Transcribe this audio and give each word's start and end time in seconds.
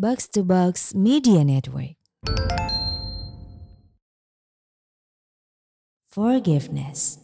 Box 0.00 0.32
to 0.32 0.40
Box 0.40 0.96
Media 0.96 1.44
Network. 1.44 1.92
Forgiveness. 6.08 7.20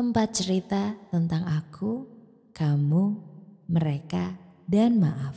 Empat 0.00 0.40
cerita 0.40 0.96
tentang 1.12 1.44
aku, 1.44 2.08
kamu, 2.56 3.20
mereka, 3.68 4.40
dan 4.64 5.04
maaf. 5.04 5.36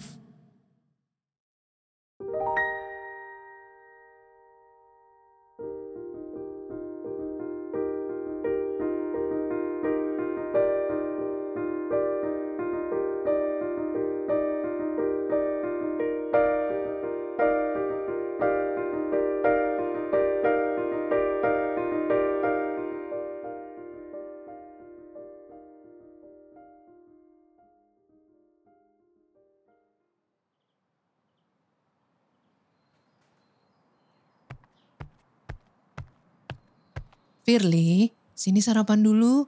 Firly, 37.46 38.10
sini 38.34 38.58
sarapan 38.58 39.06
dulu. 39.06 39.46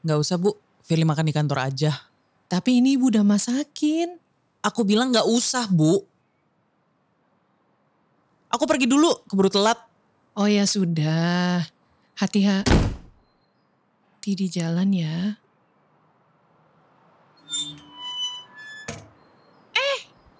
Nggak 0.00 0.18
usah 0.18 0.40
bu, 0.40 0.56
Firly 0.80 1.04
makan 1.04 1.28
di 1.28 1.34
kantor 1.36 1.68
aja. 1.68 1.92
Tapi 2.48 2.80
ini 2.80 2.96
ibu 2.96 3.12
udah 3.12 3.20
masakin. 3.20 4.16
Aku 4.64 4.88
bilang 4.88 5.12
nggak 5.12 5.28
usah 5.28 5.68
bu. 5.68 6.00
Aku 8.48 8.64
pergi 8.64 8.88
dulu, 8.88 9.12
keburu 9.28 9.52
telat. 9.52 9.76
Oh 10.32 10.48
ya 10.48 10.64
sudah. 10.64 11.68
Hati-hati 12.16 12.64
di 14.32 14.48
jalan 14.48 14.88
ya. 14.96 15.36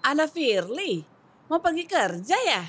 Ana 0.09 0.25
Firly, 0.25 1.05
mau 1.45 1.61
pergi 1.61 1.85
kerja 1.85 2.33
ya? 2.33 2.65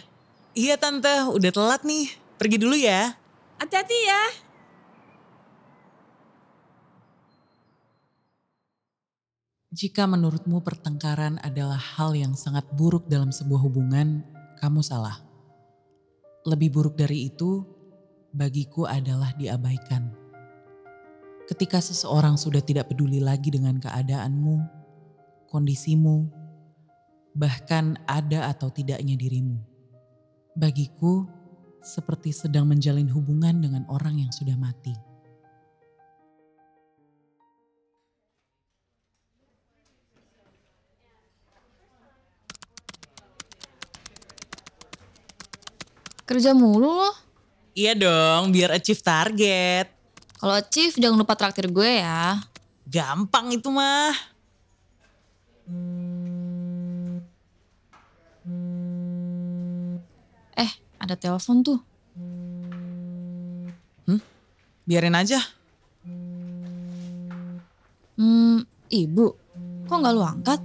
Iya 0.53 0.77
tante, 0.77 1.25
udah 1.25 1.48
telat 1.48 1.89
nih. 1.89 2.12
Pergi 2.37 2.61
dulu 2.61 2.77
ya. 2.77 3.16
Hati-hati 3.61 3.98
ya. 4.08 4.22
Jika 9.70 10.08
menurutmu 10.08 10.64
pertengkaran 10.64 11.36
adalah 11.44 11.77
hal 11.77 12.16
yang 12.16 12.33
sangat 12.33 12.64
buruk 12.72 13.05
dalam 13.06 13.28
sebuah 13.28 13.61
hubungan, 13.61 14.25
kamu 14.58 14.81
salah. 14.81 15.20
Lebih 16.48 16.72
buruk 16.72 16.97
dari 16.97 17.28
itu, 17.28 17.62
bagiku 18.33 18.88
adalah 18.88 19.36
diabaikan. 19.36 20.08
Ketika 21.44 21.84
seseorang 21.84 22.41
sudah 22.41 22.64
tidak 22.64 22.88
peduli 22.88 23.20
lagi 23.20 23.53
dengan 23.53 23.77
keadaanmu, 23.77 24.56
kondisimu, 25.53 26.33
bahkan 27.36 28.00
ada 28.08 28.48
atau 28.50 28.72
tidaknya 28.72 29.20
dirimu. 29.20 29.61
Bagiku, 30.56 31.28
seperti 31.81 32.31
sedang 32.33 32.69
menjalin 32.69 33.09
hubungan 33.09 33.61
dengan 33.61 33.83
orang 33.89 34.20
yang 34.20 34.33
sudah 34.33 34.55
mati. 34.56 34.92
Kerja 46.31 46.55
mulu 46.55 46.95
loh. 46.95 47.14
Iya 47.75 47.98
dong, 47.98 48.55
biar 48.55 48.78
achieve 48.78 49.03
target. 49.03 49.91
Kalau 50.39 50.55
achieve 50.55 50.94
jangan 50.94 51.19
lupa 51.19 51.34
traktir 51.34 51.66
gue 51.66 51.91
ya. 52.00 52.38
Gampang 52.87 53.50
itu 53.50 53.66
mah. 53.66 54.15
Eh, 60.54 60.71
ada 61.00 61.16
telepon 61.16 61.65
tuh. 61.65 61.81
Biarin 64.91 65.15
aja. 65.15 65.38
Hmm, 68.19 68.66
ibu. 68.91 69.39
Kok 69.87 69.99
nggak 70.03 70.15
lu 70.19 70.22
angkat? 70.27 70.60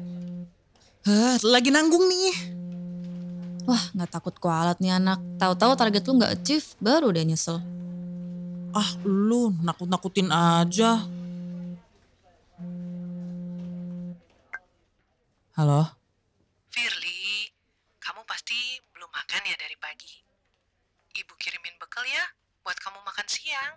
Hah, 1.06 1.38
lagi 1.46 1.70
nanggung 1.70 2.10
nih. 2.10 2.34
Wah, 3.70 3.84
nggak 3.94 4.10
takut 4.10 4.34
kualat 4.42 4.82
nih 4.82 4.98
anak. 4.98 5.22
Tahu-tahu 5.38 5.78
target 5.78 6.02
lu 6.10 6.18
nggak 6.18 6.42
achieve, 6.42 6.66
baru 6.82 7.14
dia 7.14 7.22
nyesel. 7.22 7.62
Ah, 8.74 8.90
lu 9.06 9.54
nakut-nakutin 9.62 10.34
aja. 10.34 11.06
Halo? 15.54 15.86
Firly, 16.74 17.54
kamu 18.02 18.26
pasti 18.26 18.58
belum 18.90 19.14
makan 19.14 19.42
ya 19.46 19.56
dari 19.56 19.78
pagi. 19.78 20.25
Ibu 21.16 21.34
kirimin 21.40 21.76
bekal 21.80 22.04
ya 22.04 22.24
buat 22.62 22.76
kamu 22.78 23.00
makan 23.02 23.28
siang. 23.30 23.74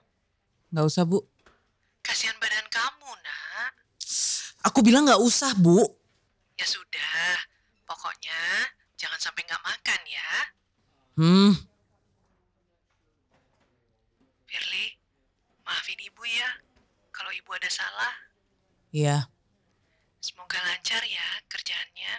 Gak 0.75 0.84
usah 0.84 1.04
bu. 1.06 1.22
Kasihan 2.03 2.34
badan 2.41 2.66
kamu, 2.69 3.10
nak. 3.22 3.72
Aku 4.65 4.82
bilang 4.82 5.06
gak 5.06 5.21
usah 5.21 5.54
bu. 5.54 5.87
Ya 6.59 6.66
sudah, 6.66 7.38
pokoknya 7.87 8.34
jangan 8.99 9.21
sampai 9.22 9.47
nggak 9.47 9.62
makan 9.62 10.00
ya. 10.04 10.31
Hmm, 11.15 11.53
Firly, 14.47 14.94
maafin 15.62 15.99
ibu 16.00 16.22
ya 16.25 16.50
kalau 17.10 17.31
ibu 17.31 17.50
ada 17.55 17.70
salah. 17.70 18.15
iya. 18.91 19.26
Semoga 20.19 20.59
lancar 20.62 21.03
ya 21.06 21.26
kerjaannya. 21.47 22.12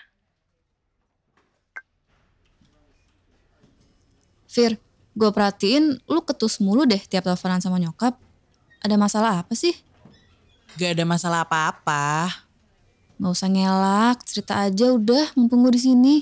Fir, 4.47 4.79
gue 5.19 5.29
perhatiin 5.35 5.99
lu 6.07 6.23
ketus 6.23 6.63
mulu 6.63 6.87
deh 6.87 7.03
tiap 7.03 7.27
teleponan 7.27 7.59
sama 7.59 7.75
nyokap. 7.75 8.15
Ada 8.79 8.95
masalah 8.95 9.43
apa 9.43 9.51
sih? 9.51 9.75
Gak 10.79 10.95
ada 10.95 11.03
masalah 11.03 11.43
apa-apa. 11.43 12.31
Gak 13.19 13.27
usah 13.35 13.51
ngelak, 13.51 14.23
cerita 14.23 14.55
aja 14.63 14.95
udah 14.95 15.35
mumpung 15.35 15.67
gue 15.67 15.75
di 15.75 15.83
sini. 15.91 16.15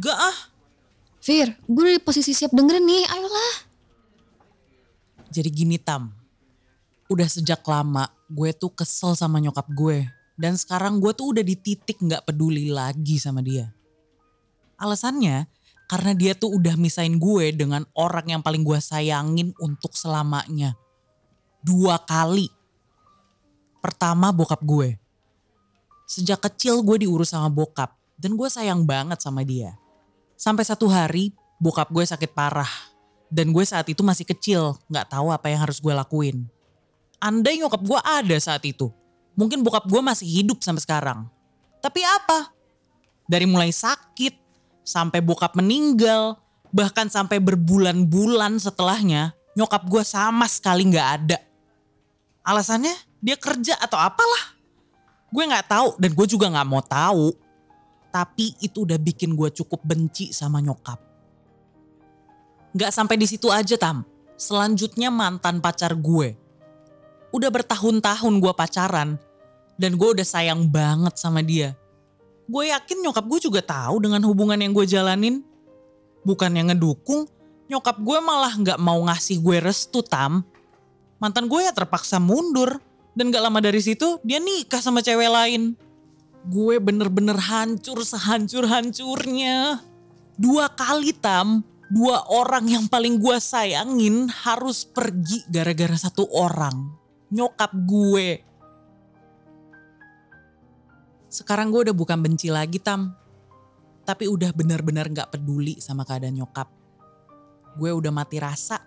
Gak 0.00 0.16
ah. 0.16 0.38
Fir, 1.20 1.52
gue 1.68 1.82
udah 1.84 2.00
di 2.00 2.00
posisi 2.00 2.32
siap 2.32 2.56
dengerin 2.56 2.88
nih, 2.88 3.04
ayolah. 3.04 3.54
Jadi 5.28 5.48
gini 5.52 5.76
Tam. 5.76 6.08
Udah 7.12 7.28
sejak 7.28 7.60
lama 7.68 8.08
gue 8.32 8.56
tuh 8.56 8.72
kesel 8.72 9.12
sama 9.12 9.44
nyokap 9.44 9.68
gue. 9.76 10.08
Dan 10.40 10.56
sekarang 10.56 11.04
gue 11.04 11.12
tuh 11.12 11.36
udah 11.36 11.44
di 11.44 11.52
titik 11.52 12.00
gak 12.00 12.24
peduli 12.24 12.72
lagi 12.72 13.20
sama 13.20 13.44
dia. 13.44 13.68
Alasannya 14.80 15.44
karena 15.88 16.12
dia 16.12 16.36
tuh 16.36 16.52
udah 16.60 16.76
misain 16.76 17.16
gue 17.16 17.56
dengan 17.56 17.82
orang 17.96 18.38
yang 18.38 18.42
paling 18.44 18.60
gue 18.60 18.76
sayangin 18.76 19.56
untuk 19.56 19.96
selamanya. 19.96 20.76
Dua 21.64 21.96
kali. 22.04 22.52
Pertama 23.80 24.28
bokap 24.28 24.60
gue. 24.60 25.00
Sejak 26.04 26.44
kecil 26.44 26.84
gue 26.84 27.08
diurus 27.08 27.32
sama 27.32 27.48
bokap 27.48 27.96
dan 28.20 28.36
gue 28.36 28.48
sayang 28.52 28.84
banget 28.84 29.24
sama 29.24 29.40
dia. 29.48 29.80
Sampai 30.36 30.68
satu 30.68 30.92
hari 30.92 31.32
bokap 31.56 31.88
gue 31.88 32.04
sakit 32.04 32.36
parah 32.36 32.68
dan 33.28 33.52
gue 33.52 33.64
saat 33.64 33.88
itu 33.88 34.00
masih 34.00 34.24
kecil, 34.24 34.76
nggak 34.88 35.12
tahu 35.12 35.28
apa 35.32 35.52
yang 35.52 35.60
harus 35.64 35.80
gue 35.80 35.92
lakuin. 35.92 36.48
Andai 37.20 37.60
nyokap 37.60 37.82
gue 37.84 38.00
ada 38.00 38.36
saat 38.40 38.64
itu, 38.64 38.88
mungkin 39.36 39.60
bokap 39.60 39.84
gue 39.84 40.00
masih 40.00 40.24
hidup 40.24 40.64
sampai 40.64 40.80
sekarang. 40.80 41.28
Tapi 41.84 42.00
apa? 42.04 42.52
Dari 43.28 43.44
mulai 43.44 43.68
sakit, 43.68 44.47
sampai 44.88 45.20
bokap 45.20 45.52
meninggal, 45.52 46.40
bahkan 46.72 47.12
sampai 47.12 47.36
berbulan-bulan 47.44 48.56
setelahnya, 48.56 49.36
nyokap 49.52 49.84
gue 49.84 50.00
sama 50.00 50.48
sekali 50.48 50.88
nggak 50.88 51.08
ada. 51.20 51.38
Alasannya 52.40 52.96
dia 53.20 53.36
kerja 53.36 53.76
atau 53.76 54.00
apalah. 54.00 54.56
Gue 55.28 55.44
nggak 55.44 55.68
tahu 55.68 55.88
dan 56.00 56.10
gue 56.16 56.26
juga 56.26 56.48
nggak 56.48 56.68
mau 56.68 56.80
tahu. 56.80 57.36
Tapi 58.08 58.56
itu 58.64 58.88
udah 58.88 58.96
bikin 58.96 59.36
gue 59.36 59.52
cukup 59.52 59.84
benci 59.84 60.32
sama 60.32 60.64
nyokap. 60.64 60.96
Gak 62.72 62.92
sampai 62.92 63.20
di 63.20 63.28
situ 63.28 63.52
aja 63.52 63.76
Tam. 63.76 64.00
Selanjutnya 64.40 65.12
mantan 65.12 65.60
pacar 65.60 65.92
gue. 65.92 66.32
Udah 67.36 67.52
bertahun-tahun 67.52 68.34
gue 68.40 68.52
pacaran. 68.56 69.20
Dan 69.76 70.00
gue 70.00 70.08
udah 70.08 70.26
sayang 70.26 70.66
banget 70.72 71.14
sama 71.20 71.44
dia. 71.44 71.76
Gue 72.48 72.72
yakin 72.72 73.04
nyokap 73.04 73.28
gue 73.28 73.40
juga 73.44 73.60
tahu 73.60 74.00
dengan 74.00 74.24
hubungan 74.24 74.56
yang 74.56 74.72
gue 74.72 74.88
jalanin. 74.88 75.44
Bukan 76.24 76.48
yang 76.56 76.72
ngedukung, 76.72 77.28
nyokap 77.68 78.00
gue 78.00 78.18
malah 78.24 78.56
gak 78.56 78.80
mau 78.80 79.04
ngasih 79.04 79.36
gue 79.44 79.60
restu 79.60 80.00
Tam. 80.00 80.40
Mantan 81.20 81.44
gue 81.44 81.60
ya 81.60 81.76
terpaksa 81.76 82.16
mundur. 82.16 82.80
Dan 83.12 83.34
gak 83.34 83.44
lama 83.44 83.60
dari 83.60 83.82
situ 83.84 84.16
dia 84.24 84.40
nikah 84.40 84.80
sama 84.80 85.04
cewek 85.04 85.28
lain. 85.28 85.76
Gue 86.48 86.80
bener-bener 86.80 87.36
hancur 87.36 88.00
sehancur-hancurnya. 88.00 89.84
Dua 90.38 90.72
kali 90.72 91.12
Tam, 91.12 91.60
dua 91.92 92.24
orang 92.32 92.64
yang 92.64 92.84
paling 92.88 93.20
gue 93.20 93.36
sayangin 93.36 94.30
harus 94.30 94.88
pergi 94.88 95.44
gara-gara 95.52 95.98
satu 96.00 96.24
orang. 96.32 96.94
Nyokap 97.28 97.76
gue. 97.84 98.47
Sekarang 101.38 101.70
gue 101.70 101.86
udah 101.86 101.94
bukan 101.94 102.18
benci 102.18 102.50
lagi 102.50 102.82
Tam. 102.82 103.14
Tapi 104.02 104.26
udah 104.26 104.50
benar-benar 104.50 105.06
gak 105.14 105.38
peduli 105.38 105.78
sama 105.78 106.02
keadaan 106.02 106.34
nyokap. 106.34 106.66
Gue 107.78 107.94
udah 107.94 108.10
mati 108.10 108.42
rasa. 108.42 108.82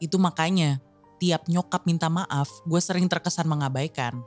Itu 0.00 0.16
makanya 0.16 0.80
tiap 1.20 1.52
nyokap 1.52 1.84
minta 1.84 2.08
maaf, 2.08 2.48
gue 2.64 2.80
sering 2.80 3.04
terkesan 3.04 3.44
mengabaikan. 3.52 4.24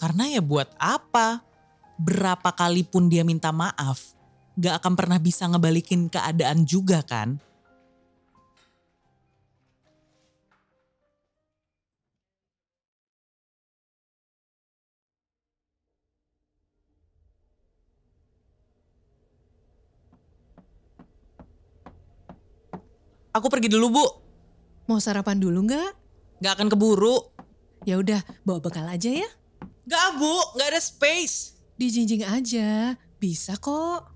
Karena 0.00 0.32
ya 0.32 0.40
buat 0.40 0.72
apa? 0.80 1.44
Berapa 2.00 2.56
kali 2.56 2.88
pun 2.88 3.12
dia 3.12 3.20
minta 3.20 3.52
maaf, 3.52 4.16
gak 4.56 4.80
akan 4.80 4.96
pernah 4.96 5.20
bisa 5.20 5.44
ngebalikin 5.44 6.08
keadaan 6.08 6.64
juga 6.64 7.04
kan? 7.04 7.36
Aku 23.30 23.46
pergi 23.46 23.70
dulu 23.70 23.86
bu, 23.94 24.06
Mau 24.90 24.98
sarapan 24.98 25.38
dulu 25.38 25.62
nggak? 25.70 25.90
gak 26.42 26.58
akan 26.58 26.66
keburu. 26.66 27.30
Ya 27.86 28.02
udah, 28.02 28.18
bawa 28.42 28.58
bekal 28.58 28.82
aja 28.90 29.06
ya. 29.06 29.30
Gak 29.86 30.18
bu, 30.18 30.34
gak 30.58 30.74
ada 30.74 30.82
space. 30.82 31.54
Dijinjing 31.78 32.26
aja, 32.26 32.98
bisa 33.22 33.54
kok. 33.62 34.10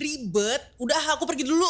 Ribet, 0.00 0.62
udah 0.80 1.20
aku 1.20 1.28
pergi 1.28 1.44
dulu. 1.44 1.68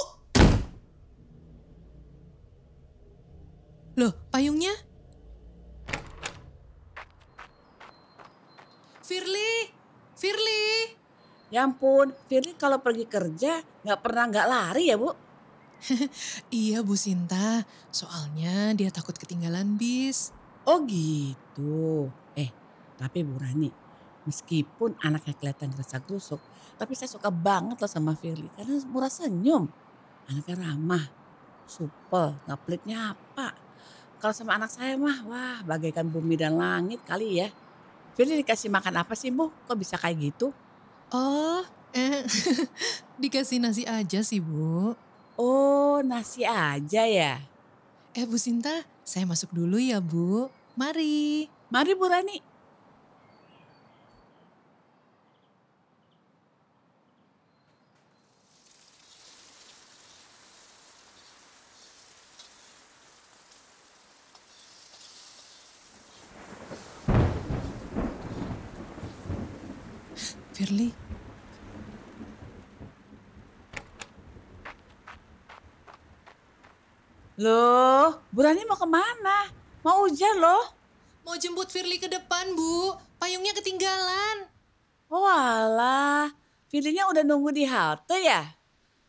Loh, 3.99 4.13
payungnya? 4.31 4.79
Firly, 9.03 9.75
Firly. 10.15 10.95
Ya 11.51 11.67
ampun, 11.67 12.15
Firly 12.31 12.55
kalau 12.55 12.79
pergi 12.79 13.11
kerja 13.11 13.59
nggak 13.83 14.01
pernah 14.01 14.25
nggak 14.31 14.49
lari 14.49 14.91
ya 14.91 14.97
Bu? 14.97 15.24
Iya 16.65 16.81
Bu 16.81 16.97
Sinta, 16.97 17.65
soalnya 17.93 18.73
dia 18.73 18.89
takut 18.89 19.17
ketinggalan 19.17 19.77
bis. 19.77 20.33
Oh 20.65 20.81
gitu. 20.89 22.09
Eh, 22.37 22.51
tapi 22.97 23.21
Bu 23.21 23.37
Rani, 23.37 23.69
meskipun 24.25 24.97
anaknya 25.05 25.37
kelihatan 25.37 25.73
gerasa 25.77 26.01
gerusuk, 26.01 26.41
tapi 26.81 26.97
saya 26.97 27.11
suka 27.13 27.29
banget 27.29 27.77
loh 27.81 27.91
sama 27.91 28.17
Firly 28.17 28.49
karena 28.57 28.81
murah 28.89 29.13
senyum. 29.13 29.69
Anaknya 30.25 30.57
ramah, 30.65 31.05
supel, 31.69 32.41
nggak 32.49 32.97
apa. 32.97 33.53
Kalau 34.17 34.33
sama 34.33 34.57
anak 34.57 34.73
saya 34.73 34.97
mah, 34.97 35.21
wah 35.29 35.61
bagaikan 35.69 36.09
bumi 36.09 36.41
dan 36.41 36.57
langit 36.57 37.05
kali 37.05 37.45
ya. 37.45 37.53
Firly 38.17 38.41
dikasih 38.41 38.73
makan 38.73 39.05
apa 39.05 39.13
sih 39.13 39.29
Bu? 39.29 39.53
Kok 39.69 39.77
bisa 39.77 40.01
kayak 40.01 40.33
gitu? 40.33 40.49
Oh, 41.13 41.61
eh, 41.93 42.25
dikasih 43.21 43.61
nasi 43.61 43.85
aja 43.85 44.25
sih 44.25 44.41
Bu. 44.41 44.97
Oh 45.35 45.99
nasi 46.07 46.47
aja 46.47 47.03
ya. 47.11 47.43
Eh 48.15 48.23
Bu 48.23 48.39
Sinta, 48.39 48.87
saya 49.03 49.27
masuk 49.27 49.51
dulu 49.51 49.83
ya 49.83 49.99
Bu. 49.99 50.47
Mari. 50.79 51.51
Mari 51.75 51.93
Bu 51.99 52.07
Rani. 52.07 52.39
Firly, 70.55 70.95
Loh, 77.35 78.23
Bu 78.31 78.47
Rani 78.47 78.63
mau 78.63 78.79
ke 78.79 78.87
mana? 78.87 79.51
Mau 79.83 80.07
hujan 80.07 80.39
loh. 80.39 80.71
mau 81.27 81.35
jemput 81.35 81.67
Firly 81.67 81.99
ke 81.99 82.07
depan 82.07 82.55
Bu. 82.55 82.95
Payungnya 83.19 83.51
ketinggalan. 83.59 84.47
Oh 85.11 85.27
alah, 85.27 86.31
Firly-nya 86.71 87.11
udah 87.11 87.27
nunggu 87.27 87.51
di 87.51 87.65
halte 87.67 88.15
ya? 88.23 88.55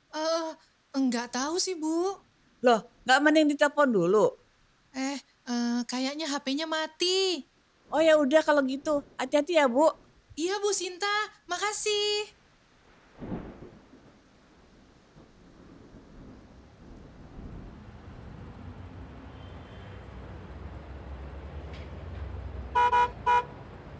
Eh, 0.09 0.49
enggak 0.97 1.37
tahu 1.37 1.61
sih 1.61 1.77
Bu. 1.77 2.17
Loh, 2.65 2.79
nggak 3.05 3.19
mending 3.21 3.51
ditelepon 3.53 3.93
dulu? 3.93 4.33
Eh, 4.95 5.21
eh, 5.21 5.79
kayaknya 5.85 6.25
HP-nya 6.25 6.65
mati. 6.65 7.45
Oh 7.93 8.01
ya 8.01 8.17
udah 8.17 8.41
kalau 8.41 8.65
gitu, 8.65 9.05
hati-hati 9.21 9.59
ya 9.59 9.69
Bu. 9.69 9.91
Iya 10.33 10.57
Bu 10.63 10.73
Sinta, 10.73 11.29
makasih. 11.45 12.25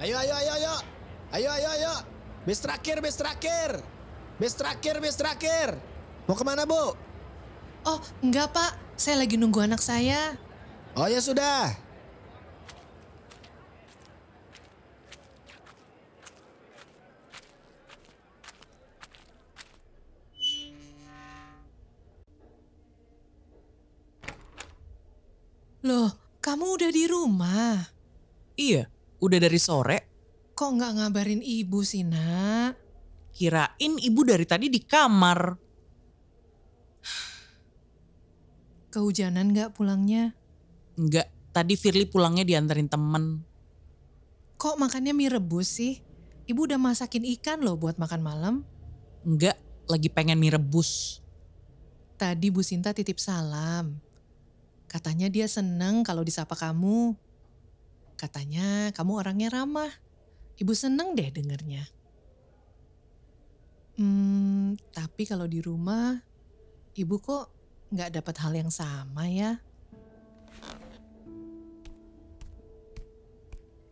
Ayo, 0.05 0.21
ayo, 0.21 0.37
ayo, 0.37 0.51
ayo. 0.53 0.75
Ayo, 1.33 1.49
ayo, 1.49 1.69
ayo. 1.81 1.93
Bis 2.45 2.61
terakhir, 2.61 3.01
bis 3.01 3.17
terakhir. 3.17 3.81
Bis 4.37 4.53
terakhir, 4.53 5.01
bis 5.01 5.17
terakhir. 5.17 5.81
Mau 6.29 6.37
ke 6.37 6.45
mana, 6.45 6.61
Bu? 6.61 6.93
Oh, 7.89 7.99
enggak 8.21 8.53
Pak. 8.53 8.77
Saya 8.93 9.25
lagi 9.25 9.33
nunggu 9.33 9.65
anak 9.65 9.81
saya. 9.81 10.37
Oh 10.93 11.09
ya 11.09 11.17
sudah. 11.17 11.73
Loh, 25.81 26.13
kamu 26.45 26.77
udah 26.77 26.91
di 26.93 27.09
rumah. 27.09 27.89
Iya, 28.53 28.85
udah 29.25 29.39
dari 29.41 29.59
sore. 29.59 29.97
Kok 30.55 30.69
nggak 30.79 30.93
ngabarin 31.01 31.41
ibu 31.43 31.83
sih, 31.83 32.05
nak? 32.07 32.79
Kirain 33.35 33.93
ibu 33.99 34.21
dari 34.23 34.47
tadi 34.47 34.71
di 34.71 34.79
kamar. 34.79 35.59
Kehujanan 38.95 39.51
nggak 39.51 39.75
pulangnya? 39.75 40.31
Enggak, 40.95 41.27
tadi 41.51 41.75
Firly 41.75 42.07
pulangnya 42.07 42.47
dianterin 42.47 42.87
temen. 42.87 43.43
Kok 44.55 44.79
makannya 44.79 45.11
mie 45.11 45.27
rebus 45.27 45.67
sih? 45.67 45.99
Ibu 46.47 46.71
udah 46.71 46.79
masakin 46.79 47.27
ikan 47.35 47.59
loh 47.59 47.75
buat 47.75 47.99
makan 47.99 48.21
malam. 48.23 48.55
Enggak, 49.27 49.59
lagi 49.91 50.07
pengen 50.07 50.39
mie 50.39 50.55
rebus. 50.55 51.19
Tadi 52.15 52.47
Bu 52.47 52.63
Sinta 52.63 52.95
titip 52.95 53.19
salam. 53.19 53.99
Katanya 54.87 55.27
dia 55.27 55.51
seneng 55.51 56.07
kalau 56.07 56.23
disapa 56.23 56.55
kamu. 56.55 57.19
Katanya 58.15 58.95
kamu 58.95 59.11
orangnya 59.19 59.51
ramah. 59.51 59.91
Ibu 60.55 60.71
seneng 60.71 61.13
deh 61.19 61.29
dengernya. 61.31 61.83
Hmm, 63.95 64.75
tapi 64.91 65.23
kalau 65.23 65.47
di 65.47 65.63
rumah, 65.63 66.19
ibu 66.95 67.15
kok 67.19 67.51
nggak 67.91 68.19
dapat 68.19 68.35
hal 68.43 68.53
yang 68.55 68.71
sama 68.71 69.27
ya? 69.27 69.59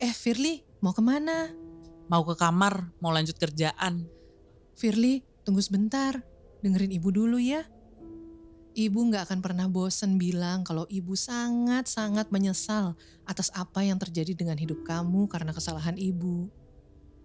Eh 0.03 0.11
Firly, 0.11 0.63
mau 0.83 0.91
ke 0.91 0.99
mana? 0.99 1.47
Mau 2.11 2.27
ke 2.27 2.35
kamar, 2.35 2.91
mau 2.99 3.15
lanjut 3.15 3.39
kerjaan. 3.39 4.03
Firly, 4.75 5.23
tunggu 5.47 5.63
sebentar. 5.63 6.19
Dengerin 6.59 6.91
ibu 6.91 7.11
dulu 7.11 7.39
ya. 7.39 7.63
Ibu 8.73 9.13
nggak 9.13 9.29
akan 9.29 9.39
pernah 9.45 9.69
bosen 9.69 10.17
bilang 10.17 10.65
kalau 10.65 10.89
ibu 10.89 11.13
sangat-sangat 11.13 12.33
menyesal 12.33 12.97
atas 13.21 13.53
apa 13.53 13.85
yang 13.85 14.01
terjadi 14.01 14.33
dengan 14.33 14.57
hidup 14.57 14.81
kamu 14.81 15.29
karena 15.29 15.53
kesalahan 15.53 15.93
ibu. 15.93 16.49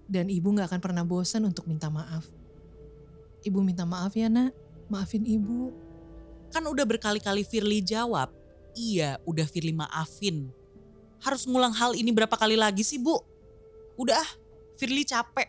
Dan 0.05 0.29
ibu 0.29 0.53
nggak 0.53 0.69
akan 0.69 0.81
pernah 0.85 1.09
bosan 1.09 1.49
untuk 1.49 1.65
minta 1.65 1.89
maaf. 1.89 2.29
Ibu 3.49 3.65
minta 3.65 3.89
maaf 3.89 4.13
ya 4.13 4.29
nak, 4.29 4.53
maafin 4.93 5.25
ibu. 5.25 5.73
Kan 6.53 6.69
udah 6.69 6.85
berkali-kali 6.85 7.49
Firly 7.49 7.81
jawab, 7.81 8.29
iya 8.77 9.17
udah 9.25 9.49
Firly 9.49 9.73
maafin. 9.73 10.53
Harus 11.25 11.49
ngulang 11.49 11.73
hal 11.73 11.97
ini 11.97 12.13
berapa 12.13 12.37
kali 12.37 12.61
lagi 12.61 12.85
sih 12.85 13.01
bu? 13.01 13.25
Udah 13.97 14.21
ah, 14.21 14.31
Firly 14.77 15.09
capek. 15.09 15.49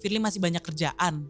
Firly 0.00 0.16
masih 0.24 0.40
banyak 0.40 0.64
kerjaan. 0.64 1.28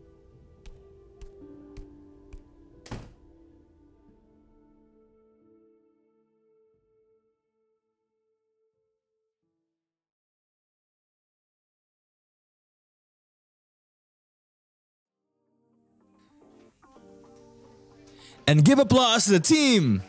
And 18.45 18.61
give 18.61 18.77
applause 18.77 19.25
to 19.25 19.41
the 19.41 19.45
team. 19.45 20.05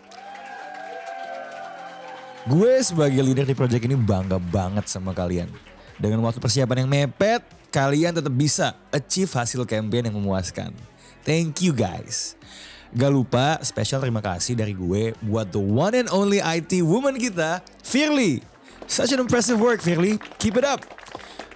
Gue 2.45 2.77
sebagai 2.83 3.23
leader 3.23 3.47
di 3.47 3.55
project 3.55 3.87
ini 3.87 3.95
bangga 3.97 4.37
banget 4.37 4.85
sama 4.91 5.15
kalian. 5.15 5.49
Dengan 5.95 6.19
waktu 6.21 6.43
persiapan 6.43 6.83
yang 6.83 6.89
mepet, 6.91 7.41
kalian 7.71 8.11
tetap 8.11 8.29
bisa 8.35 8.75
achieve 8.91 9.31
hasil 9.31 9.63
campaign 9.63 10.11
yang 10.11 10.19
memuaskan. 10.19 10.75
Thank 11.23 11.63
you 11.63 11.71
guys. 11.71 12.37
Gak 12.93 13.11
lupa 13.11 13.57
spesial 13.65 14.03
terima 14.03 14.21
kasih 14.21 14.53
dari 14.53 14.75
gue 14.75 15.15
buat 15.25 15.49
the 15.49 15.59
one 15.59 15.95
and 15.95 16.07
only 16.11 16.43
IT 16.43 16.85
woman 16.85 17.17
kita, 17.17 17.63
Firly. 17.81 18.43
Such 18.85 19.15
an 19.15 19.23
impressive 19.23 19.57
work, 19.57 19.81
Firly. 19.81 20.21
Keep 20.37 20.61
it 20.61 20.67
up. 20.67 20.83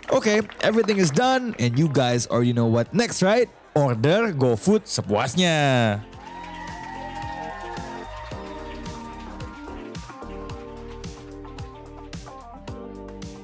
Okay, 0.09 0.41
everything 0.65 0.98
is 0.98 1.13
done 1.13 1.53
and 1.62 1.77
you 1.77 1.86
guys 1.86 2.25
already 2.33 2.55
know 2.55 2.65
what 2.65 2.89
next, 2.95 3.21
right? 3.21 3.45
Order 3.77 4.33
GoFood 4.33 4.89
sepuasnya. 4.89 6.01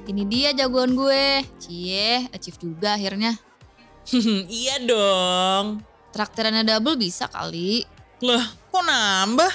Ini 0.06 0.22
dia 0.30 0.54
jagoan 0.54 0.94
gue. 0.94 1.42
Cie, 1.58 2.30
achieve 2.30 2.58
juga 2.62 2.94
akhirnya. 2.94 3.34
iya 4.46 4.78
dong. 4.78 5.82
Traktirannya 6.14 6.62
double 6.62 6.94
bisa 6.94 7.26
kali. 7.26 7.82
Lah, 8.22 8.46
kok 8.70 8.86
nambah? 8.86 9.52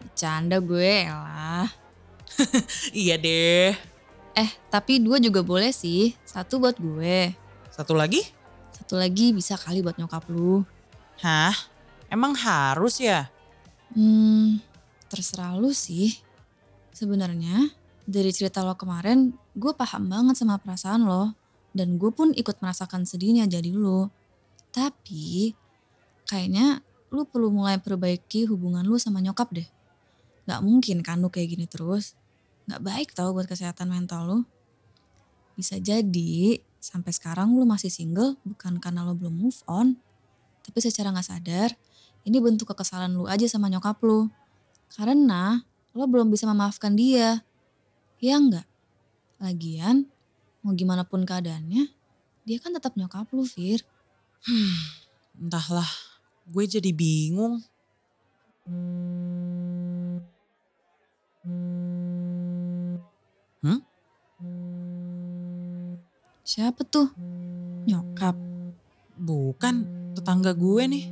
Bercanda 0.00 0.64
gue 0.64 0.96
lah. 1.06 1.68
Iya 2.96 3.20
deh. 3.20 3.76
Eh, 4.32 4.50
tapi 4.72 4.96
dua 4.96 5.20
juga 5.20 5.44
boleh 5.44 5.76
sih. 5.76 6.16
Satu 6.24 6.56
buat 6.56 6.80
gue. 6.80 7.36
Satu 7.68 7.92
lagi? 7.92 8.24
Satu 8.72 8.96
lagi 8.96 9.36
bisa 9.36 9.60
kali 9.60 9.84
buat 9.84 10.00
nyokap 10.00 10.24
lu. 10.32 10.64
Hah? 11.20 11.52
Emang 12.08 12.32
harus 12.32 12.96
ya? 12.96 13.28
Hmm, 13.92 14.56
terserah 15.12 15.52
lu 15.52 15.76
sih. 15.76 16.16
Sebenarnya 16.96 17.68
dari 18.08 18.32
cerita 18.32 18.64
lo 18.64 18.72
kemarin, 18.72 19.36
gue 19.52 19.72
paham 19.76 20.08
banget 20.08 20.40
sama 20.40 20.56
perasaan 20.60 21.04
lo. 21.04 21.36
Dan 21.72 21.96
gue 21.96 22.12
pun 22.12 22.36
ikut 22.36 22.60
merasakan 22.60 23.08
sedihnya 23.08 23.48
jadi 23.48 23.72
lo. 23.72 24.12
Tapi 24.72 25.56
kayaknya 26.28 26.84
lu 27.12 27.28
perlu 27.28 27.52
mulai 27.52 27.76
perbaiki 27.76 28.48
hubungan 28.48 28.84
lu 28.84 28.96
sama 28.96 29.20
nyokap 29.20 29.52
deh. 29.52 29.68
Gak 30.48 30.60
mungkin 30.64 31.04
kan 31.04 31.20
lu 31.20 31.28
kayak 31.28 31.56
gini 31.56 31.68
terus. 31.68 32.16
Gak 32.68 32.80
baik 32.80 33.12
tau 33.12 33.32
buat 33.36 33.48
kesehatan 33.48 33.92
mental 33.92 34.28
lu. 34.28 34.38
Bisa 35.56 35.76
jadi 35.76 36.60
sampai 36.80 37.12
sekarang 37.12 37.52
lu 37.52 37.68
masih 37.68 37.92
single 37.92 38.40
bukan 38.48 38.80
karena 38.80 39.04
lo 39.04 39.12
belum 39.12 39.32
move 39.32 39.60
on. 39.68 40.00
Tapi 40.64 40.78
secara 40.80 41.12
gak 41.12 41.28
sadar 41.28 41.70
ini 42.24 42.38
bentuk 42.40 42.72
kekesalan 42.72 43.12
lu 43.12 43.28
aja 43.28 43.44
sama 43.44 43.68
nyokap 43.68 44.00
lu. 44.04 44.32
Karena 44.92 45.60
lo 45.92 46.04
belum 46.08 46.32
bisa 46.32 46.48
memaafkan 46.48 46.96
dia. 46.96 47.44
Ya 48.22 48.40
enggak? 48.40 48.71
Lagian, 49.42 50.06
mau 50.62 50.70
gimana 50.70 51.02
pun 51.02 51.26
keadaannya, 51.26 51.90
dia 52.46 52.58
kan 52.62 52.78
tetap 52.78 52.94
nyokap 52.94 53.26
lu, 53.34 53.42
Fir. 53.42 53.82
Entahlah, 55.34 55.90
gue 56.46 56.62
jadi 56.70 56.94
bingung. 56.94 57.58
Hmm? 58.62 60.22
Siapa 66.46 66.86
tuh? 66.86 67.10
Nyokap. 67.90 68.38
Bukan, 69.18 69.74
tetangga 70.14 70.54
gue 70.54 70.86
nih. 70.86 71.10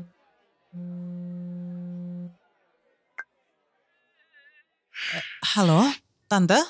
Eh, 5.18 5.26
halo, 5.58 5.82
tante? 6.30 6.62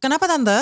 Kenapa 0.00 0.24
tante? 0.24 0.56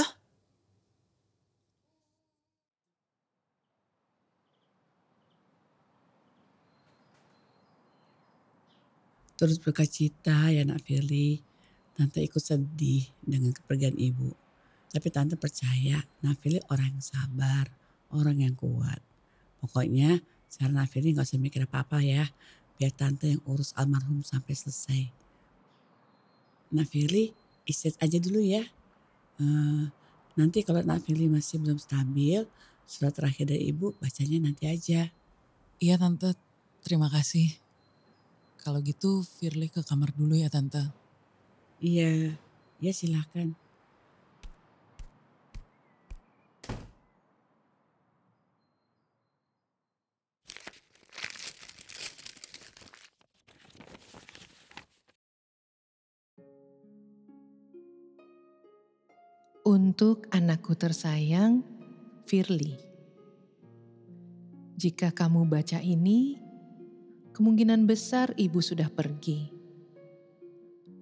Terus 9.38 9.62
berkacita 9.62 10.50
ya 10.50 10.66
nak 10.66 10.83
Firly. 10.83 11.38
Tante 11.95 12.18
ikut 12.18 12.42
sedih 12.42 13.07
dengan 13.23 13.54
kepergian 13.54 13.95
ibu. 13.95 14.35
Tapi 14.90 15.07
tante 15.14 15.38
percaya 15.38 16.02
nak 16.26 16.42
Firly 16.42 16.59
orang 16.75 16.99
yang 16.99 17.07
sabar, 17.07 17.71
orang 18.11 18.42
yang 18.42 18.59
kuat. 18.59 18.99
Pokoknya 19.62 20.18
sekarang 20.50 20.83
nak 20.83 20.90
Firly 20.90 21.14
gak 21.14 21.30
usah 21.30 21.38
mikir 21.38 21.62
apa-apa 21.62 22.02
ya. 22.02 22.26
Biar 22.75 22.90
tante 22.90 23.30
yang 23.30 23.42
urus 23.47 23.71
almarhum 23.78 24.26
sampai 24.26 24.59
selesai. 24.59 25.02
Nak 26.75 26.90
Firly 26.90 27.30
istirahat 27.71 28.02
aja 28.02 28.18
dulu 28.18 28.42
ya. 28.42 28.66
Eh, 29.38 29.85
nanti 30.35 30.59
kalau 30.66 30.83
Nak 30.83 31.07
Firly 31.07 31.30
masih 31.30 31.62
belum 31.62 31.78
stabil, 31.78 32.42
surat 32.90 33.14
terakhir 33.14 33.47
dari 33.47 33.71
ibu 33.71 33.95
bacanya 34.02 34.38
nanti 34.50 34.66
aja. 34.66 35.11
Iya 35.78 35.95
tante, 35.95 36.35
terima 36.83 37.07
kasih. 37.07 37.54
Kalau 38.59 38.83
gitu 38.83 39.23
Firly 39.23 39.71
ke 39.71 39.87
kamar 39.87 40.11
dulu 40.11 40.35
ya 40.35 40.50
tante. 40.50 40.90
Iya, 41.78 42.35
ya 42.83 42.90
silahkan. 42.90 43.54
Untuk 59.88 60.28
anakku 60.37 60.76
tersayang, 60.76 61.64
Firly. 62.28 62.76
Jika 64.76 65.16
kamu 65.16 65.49
baca 65.49 65.80
ini, 65.80 66.37
kemungkinan 67.33 67.88
besar 67.88 68.37
ibu 68.37 68.61
sudah 68.61 68.92
pergi. 68.92 69.49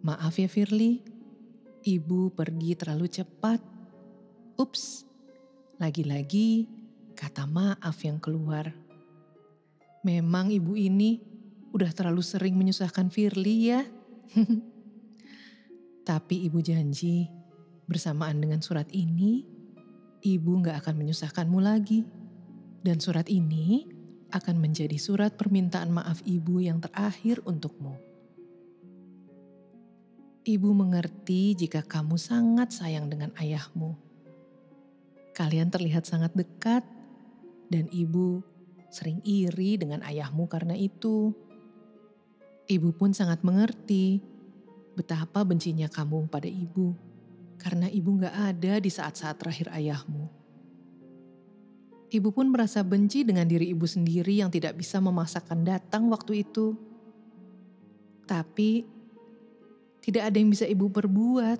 Maaf 0.06 0.38
ya 0.38 0.46
Firly, 0.46 1.02
ibu 1.82 2.30
pergi 2.30 2.78
terlalu 2.78 3.10
cepat. 3.10 3.58
Ups, 4.54 5.02
lagi-lagi 5.82 6.70
kata 7.18 7.42
maaf 7.42 7.98
yang 8.06 8.22
keluar. 8.22 8.70
Memang 10.06 10.54
ibu 10.54 10.78
ini 10.78 11.18
udah 11.74 11.90
terlalu 11.90 12.22
sering 12.22 12.54
menyusahkan 12.54 13.10
Firly 13.10 13.66
ya. 13.66 13.82
Tapi 16.06 16.46
ibu 16.46 16.62
janji 16.62 17.35
bersamaan 17.86 18.42
dengan 18.42 18.58
surat 18.60 18.90
ini, 18.90 19.46
ibu 20.22 20.52
gak 20.62 20.84
akan 20.84 20.94
menyusahkanmu 21.00 21.58
lagi. 21.62 22.02
Dan 22.82 23.02
surat 23.02 23.26
ini 23.26 23.86
akan 24.30 24.62
menjadi 24.62 24.94
surat 24.98 25.34
permintaan 25.34 25.90
maaf 25.90 26.22
ibu 26.26 26.62
yang 26.62 26.78
terakhir 26.78 27.42
untukmu. 27.42 27.98
Ibu 30.46 30.70
mengerti 30.70 31.58
jika 31.58 31.82
kamu 31.82 32.14
sangat 32.14 32.70
sayang 32.70 33.10
dengan 33.10 33.34
ayahmu. 33.34 33.98
Kalian 35.34 35.74
terlihat 35.74 36.06
sangat 36.06 36.30
dekat 36.38 36.86
dan 37.66 37.90
ibu 37.90 38.46
sering 38.94 39.18
iri 39.26 39.74
dengan 39.74 40.06
ayahmu 40.06 40.46
karena 40.46 40.78
itu. 40.78 41.34
Ibu 42.70 42.94
pun 42.94 43.10
sangat 43.10 43.42
mengerti 43.42 44.22
betapa 44.94 45.42
bencinya 45.42 45.90
kamu 45.90 46.30
pada 46.30 46.46
ibu 46.46 47.05
karena 47.66 47.90
ibu 47.90 48.14
gak 48.22 48.54
ada 48.54 48.78
di 48.78 48.86
saat-saat 48.86 49.42
terakhir 49.42 49.66
ayahmu. 49.74 50.30
Ibu 52.14 52.30
pun 52.30 52.46
merasa 52.54 52.86
benci 52.86 53.26
dengan 53.26 53.42
diri 53.42 53.66
ibu 53.74 53.82
sendiri 53.82 54.38
yang 54.38 54.54
tidak 54.54 54.78
bisa 54.78 55.02
memaksakan 55.02 55.66
datang 55.66 56.06
waktu 56.06 56.46
itu. 56.46 56.78
Tapi 58.22 58.86
tidak 59.98 60.30
ada 60.30 60.36
yang 60.38 60.54
bisa 60.54 60.62
ibu 60.62 60.86
perbuat. 60.86 61.58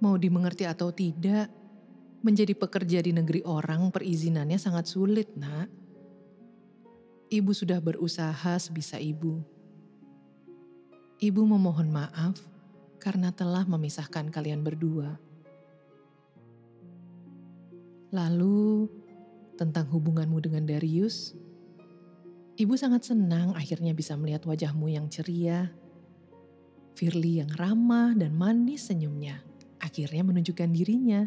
Mau 0.00 0.16
dimengerti 0.16 0.64
atau 0.64 0.88
tidak, 0.96 1.52
menjadi 2.24 2.56
pekerja 2.56 3.04
di 3.04 3.12
negeri 3.12 3.44
orang 3.44 3.92
perizinannya 3.92 4.56
sangat 4.56 4.88
sulit, 4.88 5.28
Nak. 5.36 5.68
Ibu 7.28 7.52
sudah 7.52 7.84
berusaha 7.84 8.56
sebisa 8.56 8.96
ibu. 8.96 9.44
Ibu 11.20 11.44
memohon 11.44 11.92
maaf 11.92 12.57
karena 12.98 13.30
telah 13.30 13.64
memisahkan 13.64 14.30
kalian 14.30 14.66
berdua. 14.66 15.16
Lalu, 18.10 18.90
tentang 19.54 19.86
hubunganmu 19.90 20.38
dengan 20.42 20.66
Darius, 20.66 21.34
ibu 22.58 22.74
sangat 22.74 23.06
senang 23.08 23.54
akhirnya 23.54 23.94
bisa 23.94 24.18
melihat 24.18 24.46
wajahmu 24.46 24.90
yang 24.90 25.06
ceria. 25.06 25.70
Firly 26.98 27.38
yang 27.38 27.50
ramah 27.54 28.14
dan 28.18 28.34
manis 28.34 28.90
senyumnya 28.90 29.38
akhirnya 29.78 30.26
menunjukkan 30.26 30.70
dirinya. 30.74 31.24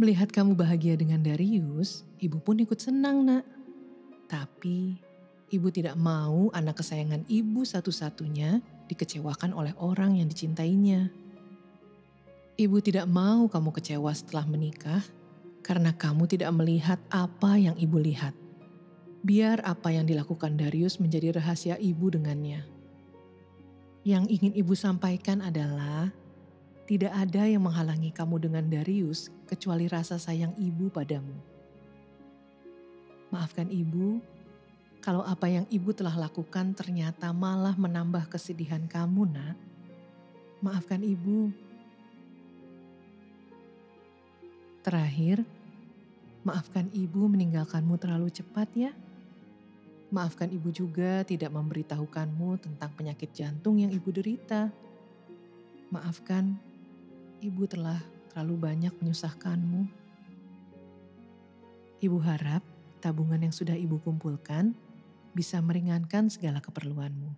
Melihat 0.00 0.32
kamu 0.34 0.58
bahagia 0.58 0.98
dengan 0.98 1.22
Darius, 1.22 2.02
ibu 2.18 2.40
pun 2.42 2.58
ikut 2.58 2.80
senang 2.80 3.22
nak. 3.28 3.44
Tapi 4.26 4.96
Ibu 5.52 5.68
tidak 5.68 6.00
mau 6.00 6.48
anak 6.56 6.80
kesayangan 6.80 7.28
ibu 7.28 7.60
satu-satunya 7.60 8.64
dikecewakan 8.92 9.56
oleh 9.56 9.72
orang 9.80 10.20
yang 10.20 10.28
dicintainya. 10.28 11.08
Ibu 12.60 12.78
tidak 12.84 13.08
mau 13.08 13.48
kamu 13.48 13.72
kecewa 13.72 14.12
setelah 14.12 14.44
menikah 14.44 15.00
karena 15.64 15.96
kamu 15.96 16.28
tidak 16.28 16.52
melihat 16.52 17.00
apa 17.08 17.56
yang 17.56 17.72
ibu 17.80 17.96
lihat. 17.96 18.36
Biar 19.24 19.64
apa 19.64 19.94
yang 19.94 20.04
dilakukan 20.04 20.60
Darius 20.60 21.00
menjadi 21.00 21.32
rahasia 21.40 21.80
ibu 21.80 22.12
dengannya. 22.12 22.68
Yang 24.02 24.24
ingin 24.34 24.52
ibu 24.58 24.74
sampaikan 24.74 25.40
adalah 25.40 26.10
tidak 26.90 27.14
ada 27.14 27.46
yang 27.46 27.62
menghalangi 27.62 28.10
kamu 28.10 28.42
dengan 28.42 28.66
Darius 28.66 29.30
kecuali 29.46 29.86
rasa 29.86 30.18
sayang 30.18 30.52
ibu 30.58 30.90
padamu. 30.90 31.38
Maafkan 33.30 33.70
ibu 33.70 34.20
kalau 35.02 35.26
apa 35.26 35.50
yang 35.50 35.66
ibu 35.66 35.90
telah 35.90 36.14
lakukan 36.14 36.78
ternyata 36.78 37.34
malah 37.34 37.74
menambah 37.74 38.30
kesedihan 38.30 38.86
kamu, 38.86 39.26
Nak. 39.34 39.58
Maafkan 40.62 41.02
ibu. 41.02 41.50
Terakhir, 44.86 45.42
maafkan 46.46 46.86
ibu 46.94 47.26
meninggalkanmu 47.26 47.98
terlalu 47.98 48.30
cepat 48.30 48.70
ya. 48.78 48.94
Maafkan 50.14 50.54
ibu 50.54 50.70
juga 50.70 51.26
tidak 51.26 51.50
memberitahukanmu 51.50 52.62
tentang 52.62 52.94
penyakit 52.94 53.34
jantung 53.34 53.82
yang 53.82 53.90
ibu 53.90 54.06
derita. 54.14 54.70
Maafkan, 55.90 56.54
ibu 57.42 57.66
telah 57.66 57.98
terlalu 58.30 58.70
banyak 58.70 58.94
menyusahkanmu. 59.02 59.82
Ibu 61.98 62.18
harap 62.22 62.62
tabungan 63.02 63.42
yang 63.42 63.54
sudah 63.54 63.74
ibu 63.74 63.98
kumpulkan 63.98 64.91
bisa 65.32 65.60
meringankan 65.64 66.28
segala 66.28 66.60
keperluanmu. 66.60 67.32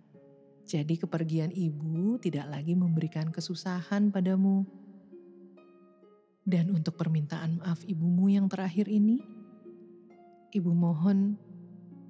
Jadi 0.65 0.97
kepergian 0.97 1.53
ibu 1.53 2.17
tidak 2.17 2.49
lagi 2.49 2.73
memberikan 2.73 3.29
kesusahan 3.29 4.09
padamu. 4.09 4.65
Dan 6.45 6.73
untuk 6.73 6.97
permintaan 6.97 7.61
maaf 7.61 7.81
ibumu 7.85 8.29
yang 8.29 8.45
terakhir 8.45 8.85
ini, 8.85 9.21
ibu 10.53 10.71
mohon 10.73 11.37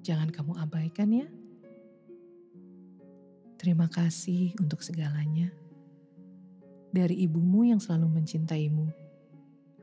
jangan 0.04 0.28
kamu 0.28 0.52
abaikan 0.60 1.08
ya. 1.12 1.28
Terima 3.56 3.88
kasih 3.88 4.52
untuk 4.60 4.84
segalanya. 4.84 5.48
Dari 6.92 7.24
ibumu 7.24 7.64
yang 7.64 7.80
selalu 7.80 8.20
mencintaimu, 8.20 8.86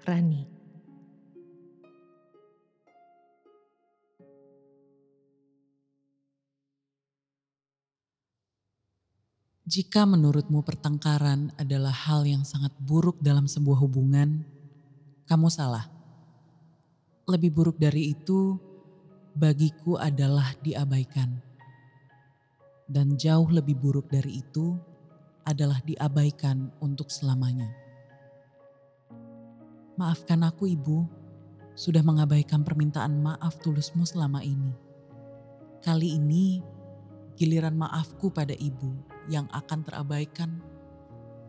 Rani. 0.05 0.62
Jika 9.63 10.03
menurutmu 10.03 10.59
pertengkaran 10.59 11.55
adalah 11.55 11.95
hal 11.95 12.27
yang 12.27 12.43
sangat 12.43 12.75
buruk 12.83 13.15
dalam 13.23 13.47
sebuah 13.47 13.79
hubungan, 13.79 14.43
kamu 15.23 15.47
salah. 15.47 15.87
Lebih 17.23 17.55
buruk 17.55 17.79
dari 17.79 18.11
itu, 18.11 18.59
bagiku 19.31 19.95
adalah 19.95 20.51
diabaikan. 20.59 21.39
Dan 22.91 23.15
jauh 23.15 23.47
lebih 23.47 23.79
buruk 23.79 24.11
dari 24.11 24.43
itu 24.43 24.75
adalah 25.47 25.79
diabaikan 25.87 26.67
untuk 26.83 27.07
selamanya. 27.07 27.71
Maafkan 29.95 30.43
aku, 30.43 30.75
Ibu, 30.75 31.07
sudah 31.71 32.03
mengabaikan 32.03 32.67
permintaan 32.67 33.15
maaf 33.23 33.63
tulusmu 33.63 34.03
selama 34.03 34.43
ini. 34.43 34.75
Kali 35.79 36.19
ini, 36.19 36.59
giliran 37.39 37.79
maafku 37.79 38.27
pada 38.27 38.51
Ibu 38.51 39.12
yang 39.31 39.47
akan 39.51 39.85
terabaikan 39.85 40.59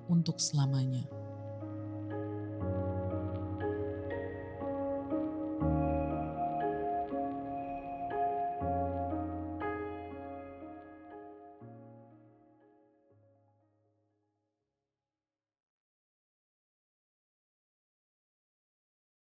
untuk 0.06 0.38
selamanya. 0.38 1.23